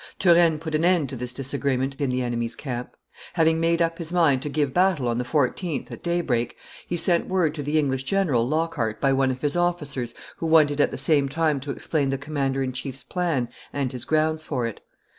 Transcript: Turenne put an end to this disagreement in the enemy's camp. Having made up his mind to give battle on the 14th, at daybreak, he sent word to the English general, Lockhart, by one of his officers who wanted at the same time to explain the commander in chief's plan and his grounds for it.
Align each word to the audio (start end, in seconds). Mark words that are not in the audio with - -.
Turenne 0.17 0.57
put 0.57 0.73
an 0.73 0.83
end 0.83 1.09
to 1.09 1.15
this 1.15 1.31
disagreement 1.31 2.01
in 2.01 2.09
the 2.09 2.23
enemy's 2.23 2.55
camp. 2.55 2.97
Having 3.33 3.59
made 3.59 3.83
up 3.83 3.99
his 3.99 4.11
mind 4.11 4.41
to 4.41 4.49
give 4.49 4.73
battle 4.73 5.07
on 5.07 5.19
the 5.19 5.23
14th, 5.23 5.91
at 5.91 6.01
daybreak, 6.01 6.57
he 6.87 6.97
sent 6.97 7.27
word 7.27 7.53
to 7.53 7.61
the 7.61 7.77
English 7.77 8.03
general, 8.05 8.43
Lockhart, 8.47 8.99
by 8.99 9.13
one 9.13 9.29
of 9.29 9.41
his 9.41 9.55
officers 9.55 10.15
who 10.37 10.47
wanted 10.47 10.81
at 10.81 10.89
the 10.89 10.97
same 10.97 11.29
time 11.29 11.59
to 11.59 11.69
explain 11.69 12.09
the 12.09 12.17
commander 12.17 12.63
in 12.63 12.73
chief's 12.73 13.03
plan 13.03 13.47
and 13.71 13.91
his 13.91 14.03
grounds 14.03 14.43
for 14.43 14.65
it. 14.65 14.81